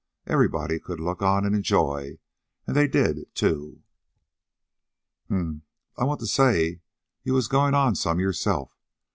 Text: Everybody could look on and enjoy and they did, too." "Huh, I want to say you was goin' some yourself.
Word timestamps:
Everybody 0.25 0.79
could 0.79 0.99
look 0.99 1.21
on 1.21 1.45
and 1.45 1.53
enjoy 1.55 2.17
and 2.65 2.75
they 2.75 2.87
did, 2.87 3.19
too." 3.35 3.83
"Huh, 5.29 5.57
I 5.95 6.05
want 6.05 6.19
to 6.21 6.25
say 6.25 6.81
you 7.21 7.35
was 7.35 7.47
goin' 7.47 7.93
some 7.93 8.19
yourself. 8.19 8.79